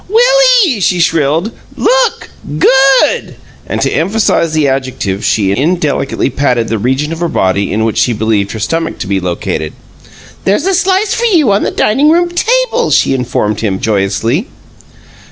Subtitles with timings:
[0.09, 0.19] "Will
[0.65, 1.51] ee!" she shrilled.
[1.77, 2.31] "Look!
[2.57, 3.35] GOOD!"
[3.67, 7.99] And to emphasize the adjective she indelicately patted the region of her body in which
[7.99, 9.73] she believed her stomach to be located.
[10.43, 14.47] "There's a slice for you on the dining room table," she informed him, joyously.